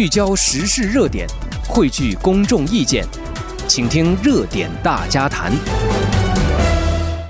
[0.00, 1.26] 聚焦时事热点，
[1.68, 3.04] 汇聚公众意见，
[3.68, 5.52] 请听热点大家谈。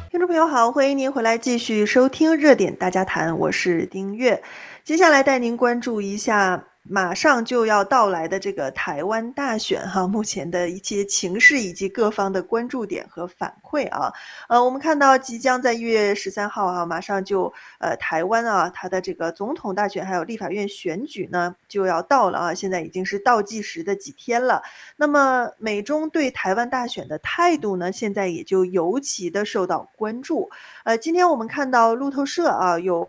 [0.09, 4.41] 听众朋友好，欢迎您回来继续收听热点大家谈，我是丁月，
[4.85, 6.63] 接下来带您关注一下。
[6.83, 14.13] 马上就要到来的这个台湾大选哈，目前的一些情势以及各方的关注点和反馈啊，
[14.49, 24.63] 呃，我们看到即将在一月十三号啊，马上就呃台湾啊，它的这个总统大选还有立法院选举呢就要到了啊，现在已经是倒计时的几天了。
[24.97, 30.51] 那么美中对台湾大选的态度呢，现在也就尤其的受到关注。
[30.85, 33.09] 呃，今天我们看到路透社啊有。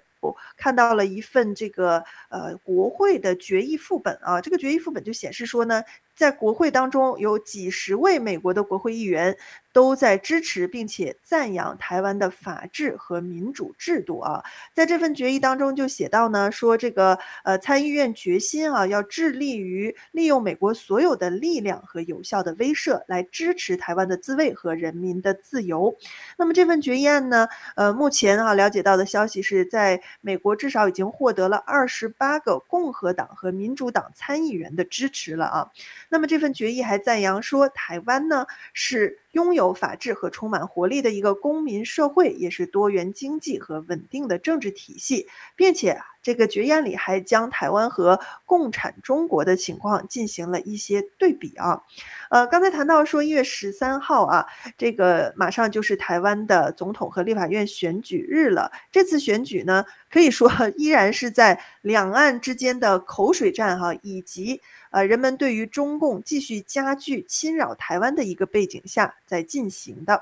[0.57, 5.81] 看到了一份这个呃国会的决议副本啊，这个决议副本就显示说呢，
[6.15, 9.37] 在国会当中有几十位美国的国会议员。
[9.73, 14.43] 都在支持并且赞扬台湾的法治和民主制度啊，
[14.73, 25.95] 在这份决议当中就写到呢，说这个呃参议院决心啊，要致力于利用美国所有的力量和有效的威慑来支持台湾的自卫和人民的自由。
[26.37, 35.71] 那么这份决议案呢，呃，目前啊了解到的消息是在美国至少已经获得了二十八个共和党和民主党参议员的支持了啊。
[36.11, 39.19] 那么这份决议还赞扬说，台湾呢是。
[39.31, 51.81] 拥有法治和充满活力的一个公民社会，也是多元经济和稳定的政治体系，并且这个决议案里还将台湾和共产中国的情况进行了一些对比啊。
[52.29, 54.45] 呃，刚才谈到说一月十三号啊，
[54.77, 58.71] 这个马上就是台湾的总统和立法院选举日了。
[58.91, 64.61] 这次选举呢，可以说 依然是在两岸之间的口水战哈，以及。
[64.91, 70.21] 呃，人们对于中共继续加剧侵扰台湾的一个背景下在进行的，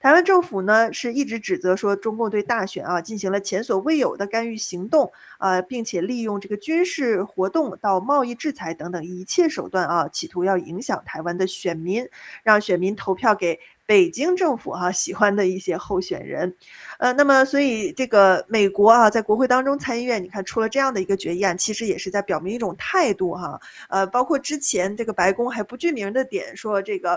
[0.00, 12.08] 台湾政府呢是一直指责说中共对大选啊进行了前所未有的干预行动啊，并且利用这个军事活动到贸易制裁等等一切手段啊，企图要影响台湾的选民，
[12.42, 13.60] 让选民投票给。
[13.88, 16.54] 北京政府哈、喜欢的一些候选人，
[16.98, 23.58] 呃，那么所以这个美国啊，在国会当中参议院，你看出了这样的一个决议案，其实也是在表明一种态度哈、
[23.88, 27.12] 呃，包括之前这个白宫还不具名的点说这个，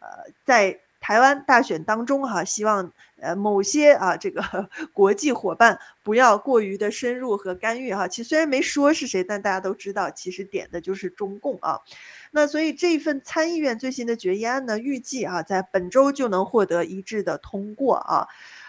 [0.00, 0.08] 呃，
[0.44, 0.76] 在。
[1.06, 4.42] 台湾大选当中，哈，希望呃某些啊这个
[4.92, 8.08] 国际伙伴不要过于的深入和干预哈。
[8.08, 11.78] 其实虽然没说是谁，但大家都知道，其实点的就是中共啊。
[12.32, 18.26] 那所以这份参议院最新的决议案呢，预计啊在本周就能获得一致的通过啊。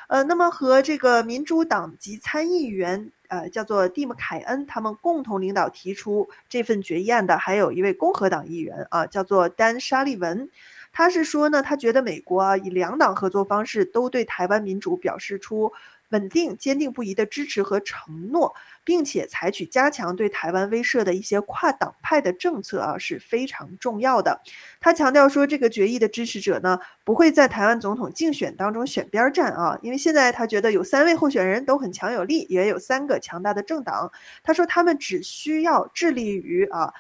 [0.08, 10.52] 呃，那么和这个民主党籍参议员呃叫做蒂姆凯恩他们共同领导提出这份决议案的，还有一位共和党议员啊，叫做丹沙利文。
[10.98, 15.72] 他是说呢，他觉得美国啊以两党合作方式都对台湾民主表示出
[16.10, 24.42] 稳定、坚定不移的支持和承诺，并且采取加强对台湾威慑的一些跨党派的政策啊是非常重要的。
[24.80, 34.12] 他强调说，这个决议的支持者呢不会在台湾总统竞选当中选边站啊，因为现在他觉得有三位候选人都很强有力，也有三个强大的政党。
[34.42, 36.92] 他说他们只需要致力于啊。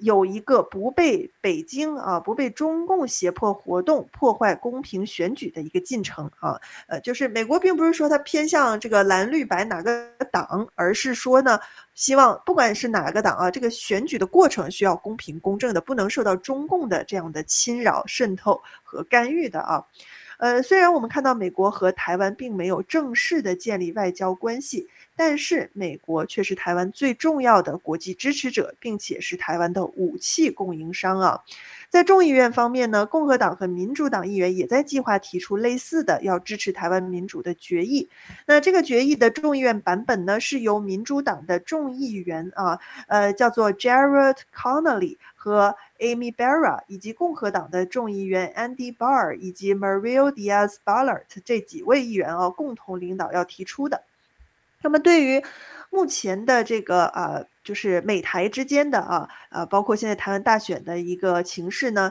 [0.00, 11.58] 有一个不被北京啊，不被中共胁迫活动破坏公平选举的一个进程啊，呃，就是美国并不是说它偏向这个蓝绿白哪个党，而是说呢，
[11.94, 19.84] 希望不管是哪个党啊，这个选举的过程需要公平公正的，不能受到中共的这样的侵扰、渗透和干预的啊。
[20.38, 24.88] 呃，虽然我们看到美国和台湾并没有正式的建立外交关系。
[25.20, 31.42] 但是美国却是台湾最重要的国际支持者，并且是台湾的武器供应商啊。
[31.90, 38.08] 在众议院方面呢，共和党和民主党议员也在计划提出类似的要支持台湾民主的决议。
[38.46, 54.02] 那这个决议的众议院版本呢，是由民主党的众议员啊，呃，叫做 Jared Connolly 和 Amy Barra，以及共和党的众议员 Andy Barr 以及 Mariel Diaz-Balart 这几位议员啊，共同领导要提出的。
[54.82, 55.42] 那么，对于
[55.90, 62.10] 目前的这个呃，就是美台之间的啊，呃，包括现在台湾大选的一个情势呢。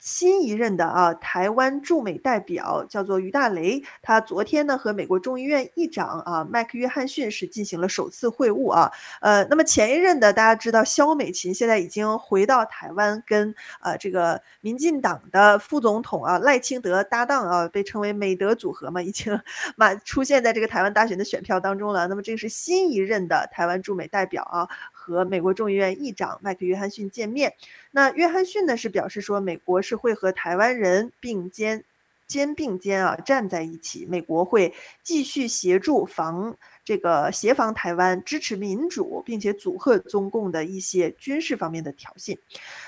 [0.00, 8.90] 新一任的啊，台湾驻美代表叫做于大雷，他昨天呢和美国众议院议长啊麦克约翰逊是进行了首次会晤啊，
[9.20, 19.40] 呃，那么前一任的大家知道萧美琴现在已经回到台湾跟呃这个民进党的副总统啊赖清德搭档啊，被称为美德组合嘛，已经
[19.78, 22.08] 满出现在这个台湾大选的选票当中了。
[22.08, 24.68] 那么这是新一任的台湾驻美代表啊。
[25.08, 27.54] 和美国众议院议长麦克约翰逊见面，
[27.90, 31.82] 那约翰逊呢是表示说，美国是会和台湾人并肩
[32.26, 36.58] 肩并肩啊站在一起，美国会继续协助防
[36.88, 42.38] 这个协防台湾、支持民主，并且阻吓中共的一些军事方面的挑衅。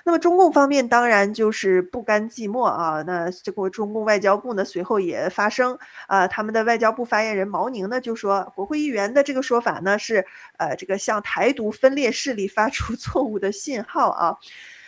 [0.07, 10.25] 那么中共方面当然就是不甘寂寞啊，那这个中共外交部呢随后也发声啊，他们的外交部发言人毛宁呢就说，国会议员的这个说法呢是
[10.57, 14.39] 呃这个向台独分裂势力发出 错误的信号啊。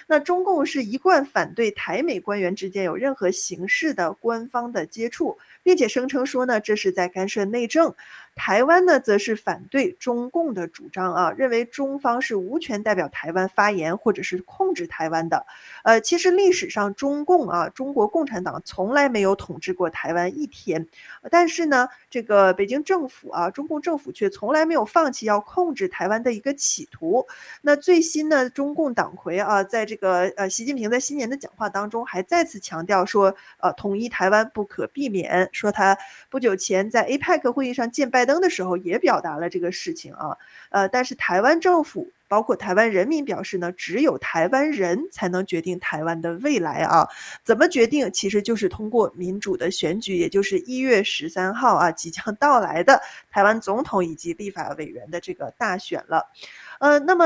[0.08, 5.36] 那中共是一贯反对台美官员之间有任何形式的官方的接触。
[5.64, 7.94] 并且声称说呢，这是在干涉内政。
[8.34, 15.46] 台湾呢，则是反对中共的主张啊，认为中方是无权代表台湾发言或者是控制台湾的。
[15.84, 20.86] 呃，其实历史上中共啊，中国共产党从来没有统治过台湾一天。
[21.30, 27.26] 但是呢，这个北京政府啊，中共政府却从来没有放弃要控制台湾的一个企图。
[27.60, 35.48] 那最新呢中共党魁啊，在这个呃，习近平在新年的讲话当中，还再次强调说，呃，统一台湾不可避免。
[35.52, 35.96] 说他
[36.30, 40.38] 不久前在 APEC 会议上见拜拜登的时候，也表达了这个事情啊，
[40.70, 47.08] 呃，但是台湾政府包括台湾人民表示呢，只有台湾人才能决定台湾的未来啊，
[47.42, 56.24] 怎么决定，其实就是通过民主的选举，也就是一月十三号啊即将到来的台湾总统以及立法委员的这个大选了，
[56.78, 57.24] 呃，那么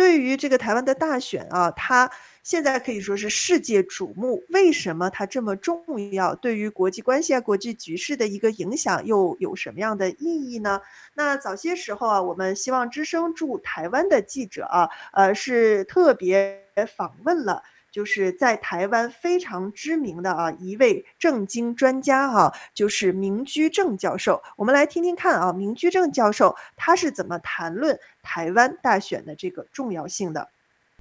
[0.00, 2.10] 对于这个台湾的大选啊，它。
[2.42, 6.34] 现在可以说是世界瞩目，为什么它这么重要？
[6.34, 10.16] 对于国际关系啊、国际局势的一个影响又有什么样的意
[10.50, 10.80] 义呢？
[11.12, 16.58] 那早些时候啊，我们希望之声驻台湾的记者啊，呃，是特别
[16.96, 24.42] 访问了，就是在台湾非常知名的啊一位政经专家啊，就是明居正教授。
[24.56, 30.48] 我们来听听看啊，明居正教授他是怎么谈论台湾大选的这个重要性的。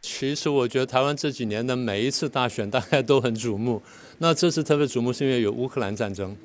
[0.02, 3.82] 其实我觉得台湾这几年的每一次大选大概都很瞩目。
[4.20, 6.36] 那这次特别瞩目是因为有乌克兰战争，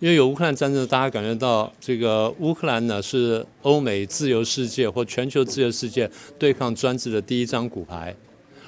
[0.00, 8.16] 因为有乌克兰战争，大家感觉到这个乌克兰呢是欧美自由世界或全球自由世界对抗专制的第一张骨牌，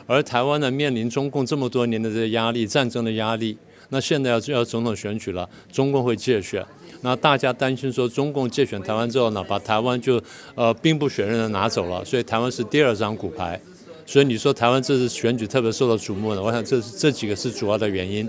[0.07, 3.57] 而台湾呢面临中共这么多年的这个压力、战争的压力。
[3.91, 6.65] 那现在要要总统选举了，中共会借选，
[7.03, 10.21] 那大家担心说中共借选台湾之后呢，把台湾就
[10.57, 13.61] 呃兵不血刃的拿走了，所以台湾是第二张骨牌。
[14.05, 18.29] 所以你说台湾这次选举特别受到瞩目呢，我想这是这几个是主要的原因。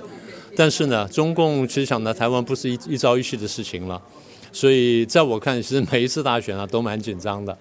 [0.56, 4.00] 但是呢，中共其实想拿台湾不是一一朝一夕的事情了。
[4.52, 7.56] 所以在我看，其实每一次大选啊都蛮紧张的。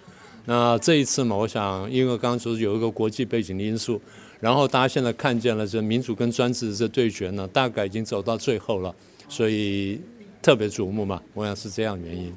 [0.48, 4.00] 那这一次嘛，我想因为刚刚说有一个国际背景的因素，
[4.38, 8.94] 然后大家现在看见了这民主跟专制的这对决呢，大概已经走到最后了，
[9.28, 10.00] 所以
[10.40, 11.20] 特别瞩目嘛。
[11.34, 12.32] 我想是这样原因。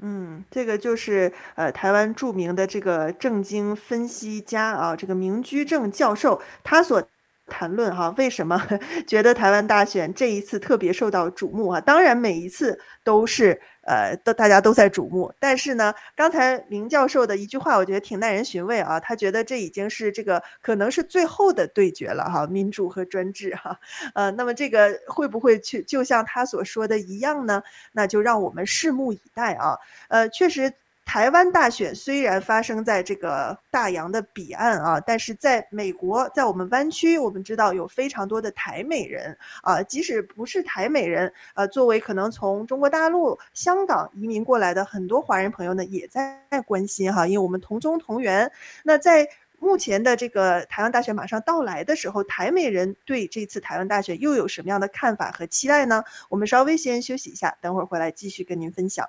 [0.00, 7.02] 嗯，这个就是呃台湾著名的这个政经分析家啊，这个明居正教授他所
[7.46, 8.62] 谈论哈，为什么
[9.08, 11.80] 觉得台湾大选这一次特别受到瞩目啊？
[11.80, 13.58] 当然每一次都是。
[13.90, 19.00] 呃，都大家都在瞩目，但是呢，刚才明教授的一句话，我觉得挺耐人寻味啊。
[19.00, 23.80] 他觉得这已经是这个可能是最后的对决了哈，民主和专制哈。
[24.14, 27.64] 呃，那么这个会不会去就像他所说的一样呢？
[27.90, 29.76] 那就让我们拭目以待啊。
[30.08, 30.72] 呃，确实。
[31.10, 48.48] 台湾大选虽然发生在这个大洋的彼岸啊，但是在美国，在我们湾区，我们知道有非常多的台美人啊，即使不是台美人，呃，作为可能从中国大陆、香港移民过来的很多华人朋友呢，也在关心哈，因为我们同宗同源。
[48.84, 49.28] 那在
[49.58, 56.04] 目前的这个台湾大选马上到来的时候，台美人对这次台湾大选又有什么样的看法和期待呢？
[56.28, 59.04] 我们稍微先休息一下，等会儿回来继续跟您分享。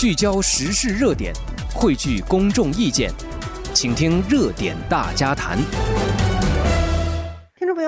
[0.00, 1.30] 聚焦时事热点，
[1.74, 3.12] 汇聚公众意见，
[3.74, 5.58] 请听热点大家谈。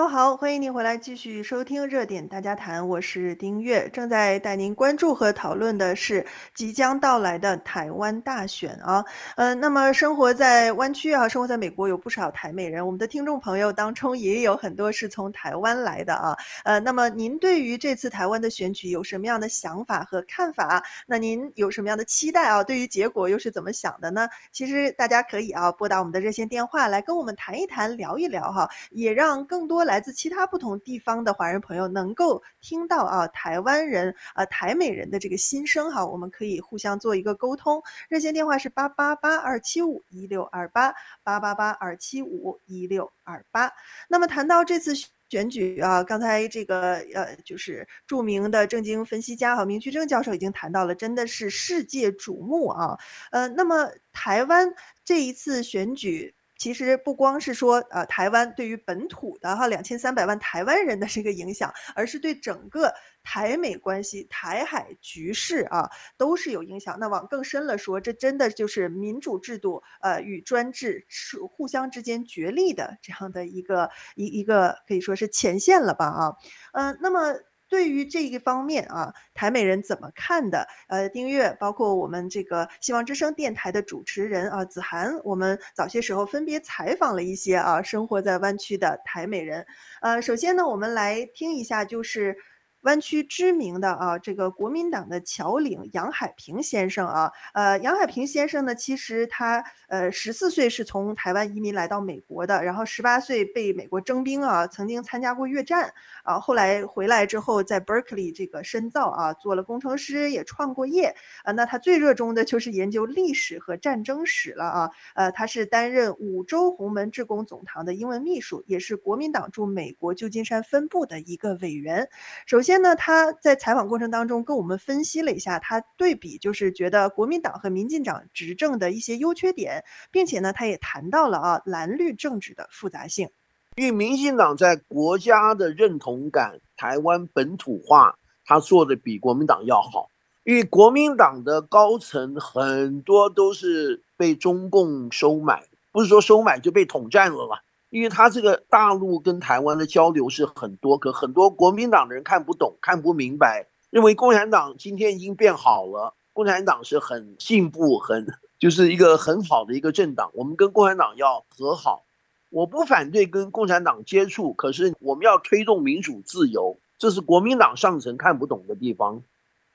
[0.09, 9.04] 好，欢迎您回来继续收听热点大家谈，我是丁月，正在带您关注和讨论的是即将到来的台湾大选啊。
[9.37, 16.37] 呃，那么生活在湾区啊，生活在美国有不少台美人，我们的听众朋友当中也有很多是从台湾来的啊。
[16.64, 20.82] 呃，那么您对于这次台湾的选举有什么样的想法和看法？
[21.06, 22.64] 那您有什么样的期待啊？
[22.64, 24.28] 对于结果又是怎么想的呢？
[24.50, 29.42] 其实大家可以啊拨打我们的热线电话来跟我们谈一谈，聊一聊哈，也让。
[29.52, 37.82] 更多来来自其他不同地方的华人朋友能够听到啊，台湾人啊，台美人的这个心声哈，我们可以互相做一个沟通。
[38.08, 43.70] 热线电话是八八八二七五一六二八八八八二七五一六二八。
[44.08, 44.94] 那么谈到这次
[45.28, 52.99] 选举啊，刚才这个呃，就是著名的政经分析家哈明居正教授已经谈到了，真的是世界瞩目啊。
[53.30, 54.72] 呃，那么台湾
[55.04, 56.34] 这一次选举。
[56.62, 66.97] 其实不光是说，呃，台湾对于本土的哈两千三百万台湾人的这个影响，而是对整个台美关系、台海局势啊，都是有影响。
[67.00, 76.37] 那往更深了说，这真的就是民主制度呃与专制是互相之间角力的这样的一个一一个可以说是前线了吧啊，
[76.75, 77.35] 嗯、呃，那么。
[77.73, 80.69] 对于这一方面啊，台美人怎么看的？
[80.88, 89.64] 呃，丁月，包括我们这个希望之声电台的主持人啊，子涵，我们早些时候分别采访了一些啊，生活在湾区的台美人。
[90.02, 92.37] 呃，首先呢，我们来听一下，就是。
[92.82, 111.52] 湾区知名的啊，这个国民党的侨领杨海平先生啊，呃，杨海平先生呢，其实他呃十四岁是从台湾移民来到美国的，然后十八岁被美国征兵啊，曾经参加过越战啊，后来回来之后在 Berkeley 这个深造啊，做了工程师，也创过业啊。
[111.52, 114.90] 那他最热衷的就是研究历史和战争史了啊。
[115.14, 122.08] 呃，他是担任五洲洪门志工总堂的英文秘书，也是国民党驻美国旧金山分部的一个委员。
[122.44, 122.72] 首先。
[122.81, 133.29] 呢，他在采访过程当中跟我们分析了一下，他对比就是觉得国民党和民进党执政的一些优缺点，并且呢，他也谈到了啊蓝绿政治的复杂性。
[133.76, 140.09] 因为民进党在国家的认同感、台湾本土化，他做的比国民党要好。
[140.45, 145.62] 因为国民党的高层很多都是被中共收买，
[145.93, 147.62] 不是说收买就被统战了吧？
[147.92, 158.26] 因为他这个大陆跟台湾的交流是很多，可很多国民党的人看不懂、看不明白，认为共产党今天已经变好了，共产党是很进步、很
[158.58, 162.02] 就是一个很好的一个政党，我们跟共产党要和好。
[162.49, 169.22] 我不反对跟共产党接触，可是我们要推动民主自由，这是国民党上层看不懂的地方。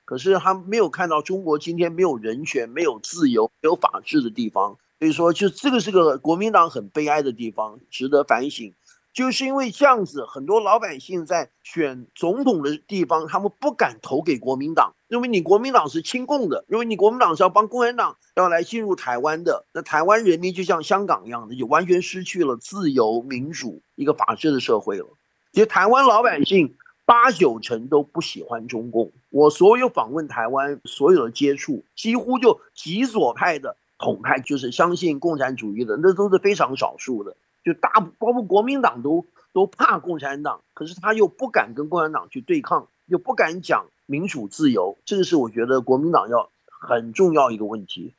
[0.04, 4.76] 可是他没有看到中国今天没有人权、没有自由、没有法治的地方。
[4.98, 8.72] 所以说，就这个是个国民党很悲哀的地方，值得反省。
[9.14, 19.64] 就是因为这样子，很多老百姓在选总统的地方，他们不敢投给国民党，认为你国民党是亲共的，认为你国民党是要帮共产党要来进入台湾的。
[19.72, 25.06] 那台湾人民就像香港一样的，就完全失去了自由民主一个法治的社会了。
[25.52, 29.10] 其实台湾老百姓八九成都不喜欢中共。
[29.30, 33.76] 我所有访问台湾所有的接触，几乎就极左派的。
[33.98, 37.36] 统派就是相信共产主义的，那都是非常少数的。
[37.64, 48.14] 就大包括国民党都都怕共产党，可是他又不敢跟共产党去对抗，又不敢讲民主自由，这个是我觉得国民党要很重要一个问题。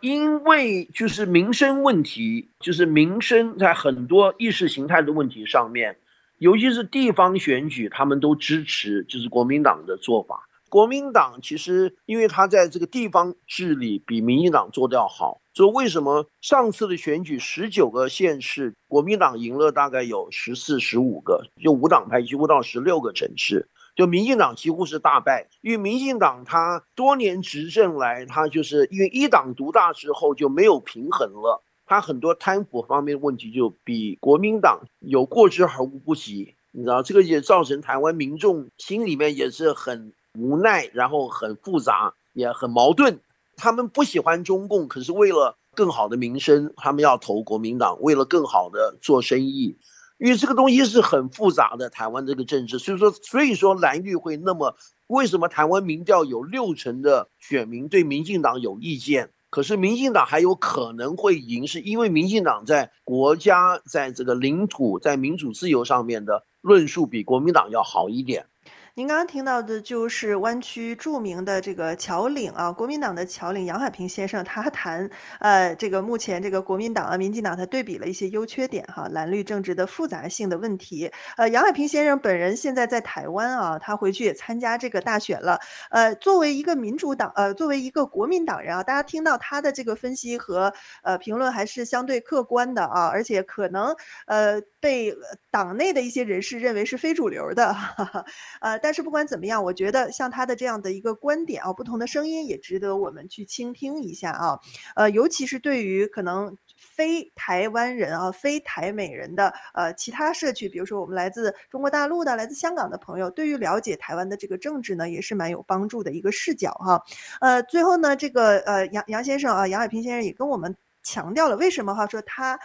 [0.00, 5.96] 因为就是民生问题，就是民生在很多意识形态的问题上面，
[6.38, 10.48] 尤其是地方选举，他们都支持就是国民党的做法。
[10.72, 25.46] 国民党其实，因为他在这个地方治理比民进党做得要好，所以为什么上次的选举十九个县市，国民党赢了大概有十四、十五个，就无党派几乎到十六个城市，就民进党几乎是大败。
[25.60, 36.54] 因为民进党他多年执政来，他就是因为一党独大之后就没有平衡了，他很多贪腐方面的问题就比国民党有过之而无不及。
[36.70, 40.14] 你知道这个也造成台湾民众心里面也是很。
[40.38, 43.20] 无奈，然后很复杂，也很矛盾。
[43.56, 48.00] 他们不喜欢中共，可是为了更好的民生，他们要投国民党。
[48.00, 49.76] 为了更好的做生意，
[50.18, 51.90] 因为这个东西是很复杂的。
[51.90, 54.74] 台湾这个政治，所以说，所以说蓝绿会那么，
[55.08, 59.30] 为什么台湾民调有六成的选民对民进党有意见？
[59.50, 68.46] 可是民进党还有可能会赢，是因为民进党在国家在这个领土在民主自由上面的论述比国民党要好一点。
[68.94, 75.08] 您刚刚听到的就是湾区著名的这个侨领啊，国民党的侨领杨海平先生，他谈
[75.38, 81.10] 呃这个目前这个国民党啊、民进党，他对比了一些优缺点哈，蓝绿政治的复杂性的问题。
[81.38, 85.58] 呃，杨海平先生本人现在在台湾啊，他回去也参加这个大选了。
[85.90, 90.70] 呃，作为一个民主党，呃，作为一个国民党人啊，大家听到他的这个分析和
[91.02, 93.96] 呃评论还是相对客观的啊，而且可能
[94.26, 95.16] 呃被
[95.50, 98.24] 党内的一些人士认为是非主流的，哈 哈
[98.60, 98.81] 呃。
[98.82, 104.58] 但是不管怎么样，我觉得像他的这样的一个观点啊，不同的声音也值得我们去倾听一下啊。
[104.96, 117.02] 呃，尤其是对于可能非台湾人啊、非台美人的呃其他社区，比如说我们来自中国大陆的、来自香港的朋友，对于了解台湾的这个政治呢，也是蛮有帮助的一个视角哈、
[117.40, 122.58] 呃，最后呢，这个呃杨杨先生啊，杨海平先生也跟我们强调了为什么哈，说他。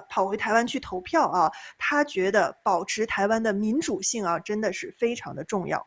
[0.00, 5.86] 跑回台湾去投票啊，他觉得保持台湾的民主性啊，真的是非常的重要。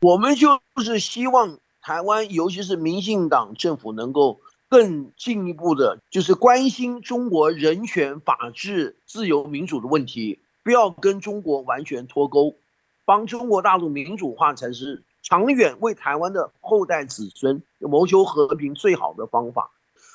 [0.00, 12.54] 我们就是希望台湾，尤其是民进党政府，能够更进一步的，就是关心中国人权、法治、自由、民主的问题，不要跟中国完全脱钩，
[13.04, 19.70] 帮中国大陆民主化才是长远为台湾的后代子孙谋求和平最好的方法，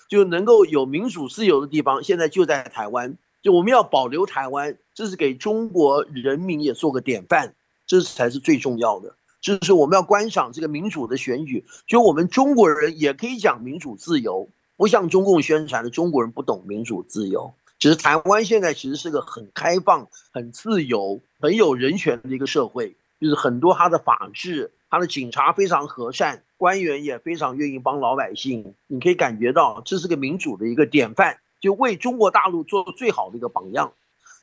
[0.10, 3.18] 就能够有民主自由的地方，现在就在台湾。
[3.42, 7.54] 就我们要保留台湾，这是给中国人民也做个典范，
[7.86, 9.16] 这才是最重要的。
[9.40, 17.54] 就是我们要观赏这个民主的选举，就我们中国人也可以讲民主自由，不像中共宣传的中国人不懂民主自由。
[17.78, 28.76] 其实台湾现在其实是个很开放、很自由、很有人权的一个社会，就是很多他的法治，他的警察非常和善，官员也非常愿意帮老百姓。
[28.88, 33.94] 你可以感觉到这是个民主的一个典范，就为中国大陆做最好的一个榜样。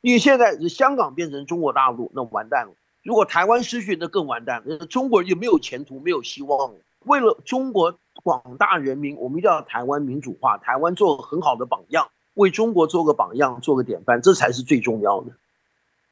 [0.01, 2.73] 因为现在是香港变成中国大陆，那完蛋了。
[3.03, 4.85] 如果台湾失去，那更完蛋了。
[4.87, 6.73] 中国人就没有前途，没有希望。
[7.05, 15.31] 为了中国广大人民，我们一定要台湾民主化，台湾做很好的榜样，为中国做个榜样，做个典范，这才是最重要的。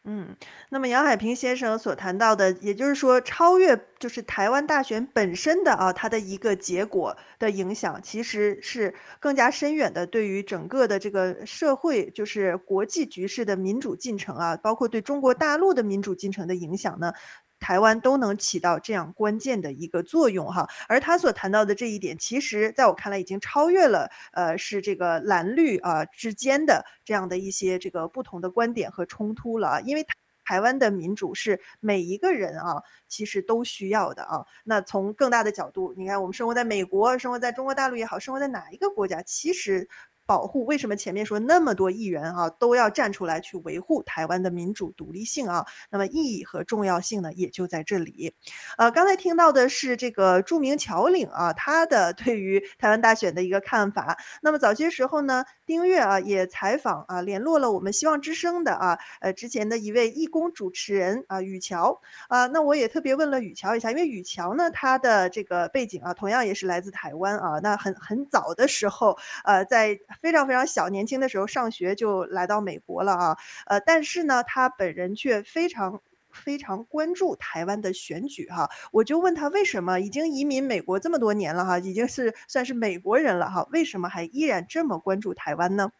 [0.03, 0.35] 嗯，
[0.69, 17.13] 那么杨海平先生所谈到的，也就是说，超越就是台湾大选本身的啊，它的一个结果的影响，其实是更加深远的，对于整个的这个社会，就是国际局势的民主进程啊，包括对中国大陆的民主进程的影响呢。
[17.61, 30.05] 台湾都能起到这样关键的一个作用哈，而他所谈到的这一点，其实在我看来已经超越了，呃，是这个蓝绿啊之间的这样的一些这个不同的观点和冲突了，因为
[30.43, 34.43] 台湾的民主是每一个人啊其实都需要的啊。
[34.63, 39.87] 那从更大的角度，你看我们生活在美国，生活在中国大陆也好，生活在哪一个国家，其实。
[40.31, 45.65] 保护，为什么前面说那么多议员啊都要站出来去维护台湾的民主独立性啊？
[45.89, 48.33] 那么意义和重要性呢，也就在这里。
[48.77, 54.17] 呃，刚才听到的是这个著名侨领啊，他的对于台湾大选的一个看法。
[54.41, 62.47] 那么早些时候呢，丁月啊也采访啊，联络了我们希望之声的啊，呃之前的一位义工主持人啊，雨桥啊。
[62.47, 67.59] 那我也特别问了雨桥一下，因为雨桥呢，他的这个背景啊，同样也是来自台湾啊。
[67.61, 75.99] 那很很早的时候，呃，在非常非常小年轻的时候上学就来到美国了啊，呃，但是呢，他本人却非常
[76.31, 78.69] 非常关注台湾的选举哈。
[78.91, 85.91] 我就问他为什么已经移民美国这么多年了哈，已经是算是美国人了哈，为什么还依然这么关注台湾呢？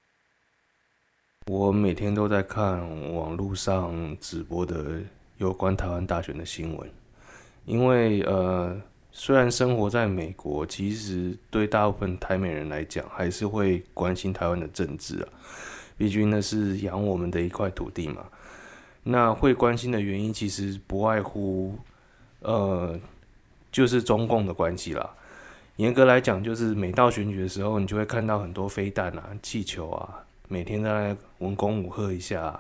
[1.48, 5.02] 我每天都在看网络上直播的
[5.38, 6.90] 有关台湾大选的新闻，
[7.66, 8.80] 因为呃。
[9.14, 15.28] 虽然生活在美国，其实对大部分台美人来讲，还是会关心台湾的政治啊。
[15.98, 18.24] 毕竟那是养我们的一块土地嘛。
[19.04, 21.78] 那会关心的原因，其实不外乎，
[22.40, 22.98] 呃，
[23.70, 25.08] 就是中共的关系啦。
[25.76, 32.58] 严格来讲，就是每到选举的时候，你就会看到很多飞弹啊、气球啊，每天在文攻武吓一下。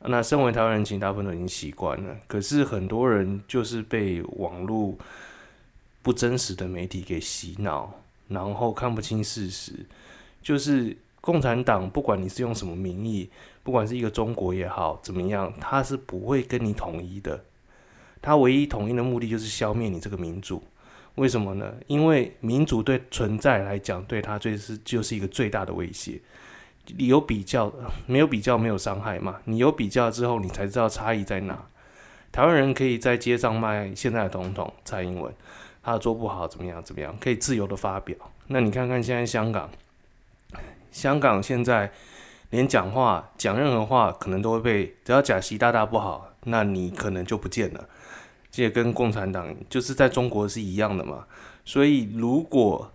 [0.00, 2.16] 那身为台湾人，其实大部分都已经习惯了。
[2.26, 4.98] 可是很多人就是被网络。
[6.04, 7.92] 不真实的媒体给洗脑，
[8.28, 9.72] 然后看不清事实。
[10.42, 13.30] 就是共产党，不管你是用什么名义，
[13.62, 17.42] 不管是一个中国也好，怎么样，他是不会跟你统一的。
[18.20, 20.62] 他唯一统一的目的就是消灭你这个民主。
[21.14, 21.72] 为什么呢？
[21.86, 26.20] 因为民主对存在来讲，对他最是就是一个最大的威胁。
[26.98, 27.72] 你有比较，
[28.06, 29.36] 没有比较没有伤害嘛。
[29.44, 31.66] 你有比较之后，你才知道差异在哪。
[32.30, 35.32] 台湾人可以在街上卖现在的总统蔡英文。
[35.84, 36.82] 他做不好怎么样？
[36.82, 37.14] 怎么样？
[37.20, 38.16] 可以自由的发表。
[38.46, 39.68] 那你看看现在香港，
[40.90, 41.92] 香港现在
[42.50, 47.88] 连讲话讲任何话，可能都会被，只要讲习大大不好，那你可能就不见了。
[48.50, 51.26] 这也跟共产党就是在中国是一样的嘛。
[51.64, 52.90] 所以如果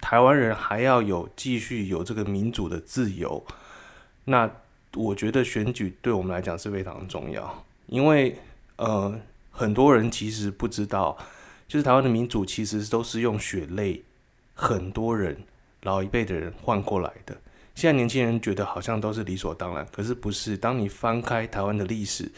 [0.00, 3.44] 台湾人还要有继续有这个民主的自由，
[4.24, 4.50] 那
[4.94, 8.38] 我觉得选举对我们来讲是非常重要，因为
[8.76, 9.14] 呃
[9.50, 11.18] 很多人其实不知道。
[11.74, 14.04] 就是台湾的民主其实都是用血泪，
[14.54, 15.36] 很多人
[15.82, 17.36] 老一辈的人换过来的。
[17.74, 20.56] 现在年轻人觉得好像都是理所当然，可是不是。
[20.56, 22.30] 当你翻开台湾的历史，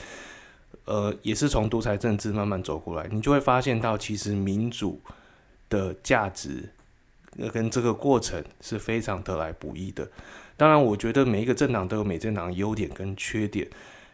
[0.87, 5.03] 呃，也是从独裁政治慢慢走过来，你就会发现到其实民主
[5.69, 6.71] 的价值
[7.53, 10.09] 跟这个过程是非常得来不易的。
[10.57, 13.69] 当然，我觉得每一个政党都有每政党的优点跟缺点，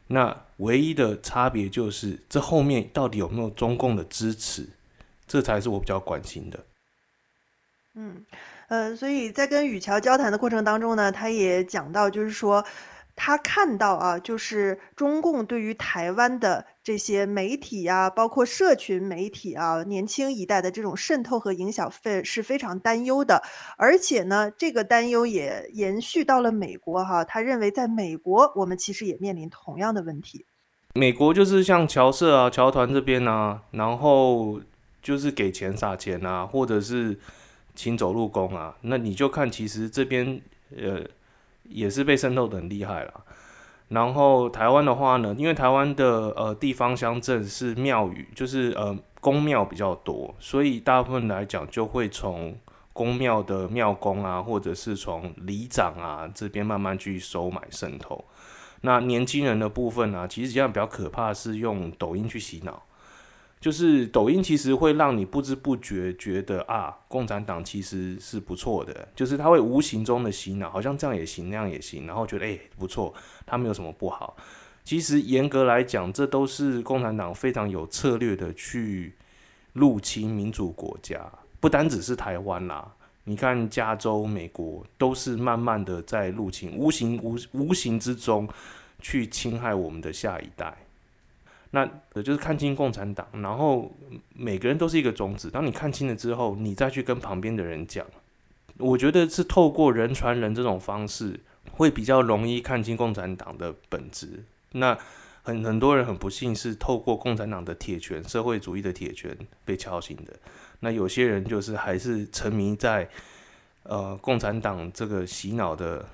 [0.09, 4.71] 那唯一的差别就是这后面到底有没有中共的支持。
[5.33, 6.61] 这才是我比较关心的。
[7.95, 8.23] 嗯，
[8.69, 12.63] 呃，所以在跟雨桥交谈的过程当中呢，他也讲到，就是说
[13.17, 23.43] 他看到啊，就是中共对于台湾的这些媒体啊，包括社群媒体啊，年轻一代的这种渗透和影响非是非常担忧的。
[23.79, 30.45] 而且呢，这个担忧也延续到了美国哈，他认为在美国，我们其实也面临同样的问题。
[30.93, 34.61] 美国就是像侨社啊、侨团这边啊，然后。
[35.03, 37.19] 就是给钱撒钱啊，或者是
[37.75, 40.41] 请走路工啊，那你就看其实这边
[40.77, 41.01] 呃
[41.65, 43.25] 也是被渗透得很厉害了。
[43.89, 52.57] 然后台湾的话呢，因为台湾的呃地方乡镇是庙宇，就是呃宫庙比较多，所以大部分来讲就会从
[52.95, 58.25] 宫庙的庙公啊，或者是从里长啊这边慢慢去收买渗透。
[58.81, 62.83] 那年轻人的部分啊，其实这样比较可怕，是用抖音去洗脑。
[63.63, 73.15] 就是抖音其实会让你不知不觉觉得啊，共产党其实是不错的，就是他会无形中的洗脑，好像这样也行，那样也行，然后觉得诶、不错，
[73.47, 74.37] 他没有什么不好。
[74.83, 79.15] 其实严格来讲，这都是共产党非常有策略的去
[79.75, 81.25] 入侵民主国家，
[81.61, 88.49] 不单只是台湾啦，你看加州、美国都是慢慢的在入侵，无形无无形之中
[88.99, 90.77] 去侵害我们的下一代。
[91.75, 91.87] 那
[92.23, 93.91] 就是看清共产党，然后
[94.35, 95.51] 每个人都是一个种子。
[95.51, 98.05] 当你看清了之后，你再去跟旁边的人讲，
[98.77, 104.45] 我觉得是透过人传人这种方式，会比较容易看清共产党的本质。
[104.73, 104.99] 那
[105.43, 110.35] 很很多人很不幸是透过共产党的铁拳，社会主义的铁拳被敲醒的。
[110.81, 113.09] 那有些人就是还是沉迷在
[113.85, 116.07] 呃共产党这个洗脑的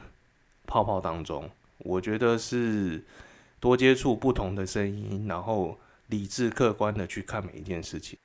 [0.66, 1.50] 泡泡当中。
[1.78, 3.02] 我觉得是。
[3.60, 8.18] 多接触不同的声音，然后理智客观的去看每一件事情。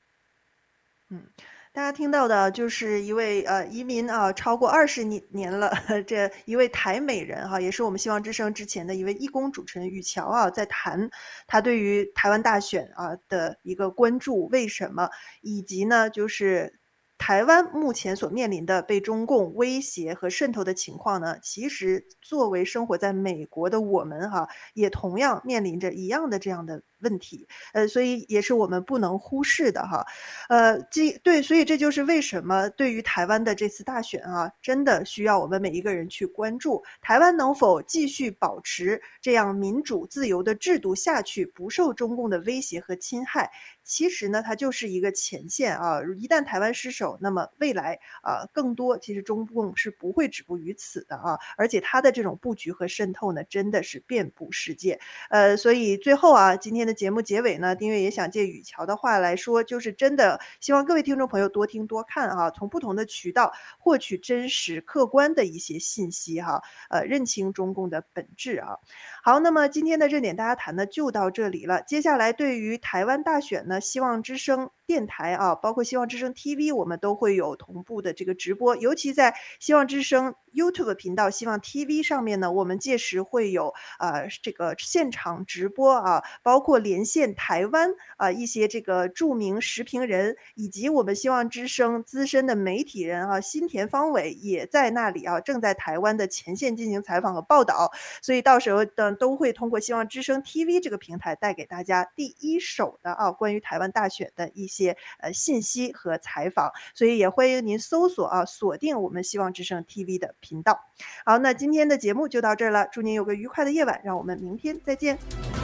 [1.09, 1.23] 嗯，
[1.71, 5.71] 大家听到的就是一位呃移民啊，超过二十年年了，
[6.07, 11.09] 这一位台美人哈、也是我们希望之声之前的一位义工主持人雨乔啊，在谈
[11.47, 15.09] 他对于台湾大选啊的一个关注，为什么，
[15.41, 16.79] 以及呢就是。
[17.17, 30.05] 台湾目前所面临的被中共威胁和渗透的情况呢，其实作为生活在美国的我们哈，也同样面临着一样的这样的问题，呃，所以也是我们不能忽视的哈，
[30.49, 43.51] 呃，这对，所以这就是为什么对于台湾的这次大选啊，真的需要我们每一个人去关注台湾能否继续保持这样民主自由的制度下去，不受中共的威胁和侵害。
[43.85, 45.99] 其实呢，它就是一个前线啊！
[46.15, 51.37] 一旦台湾失守，那么未来啊，更多其实中共是不会止步于此的啊！
[51.57, 54.97] 而且它的这种布局和渗透呢，真的是遍布世界。
[55.29, 68.77] 呃，所以最后啊，今天的节目结尾呢，丁月也想借雨桥的话来说，就是真的希望各位听众朋友多听多看啊，从不同的渠道获取真实客观的一些信息哈、呃，认清中共的本质啊。
[69.25, 71.81] 好，那么今天的热点大家谈呢就到这里了。
[71.81, 74.69] 接下来对于台湾大选呢，希望之声。
[74.85, 78.75] 电台啊，包括希望之声 TV，我们都会有同步的这个直播。
[78.75, 97.89] 尤其在希望之声 YouTube 频道、希望 TV 上面呢，我们届时会有呃这个现场直播啊，包括连线台湾啊一些这个著名时评人，以及我们希望之声资深的媒体人啊，新田方伟也在那里啊，正在台湾的前线进行采访和报道。
[98.21, 104.67] 所以到时候的都会通过希望之声 TV 这个平台带给大家第一手的啊关于台湾大选的一。
[104.73, 110.79] 些呃信息和采访，所以也欢迎您搜索啊，锁定我们希望之声 TV 的频道。
[111.23, 115.62] 好，那今天的节目就到这儿了，祝您有个愉快的夜晚，让我们明天再见。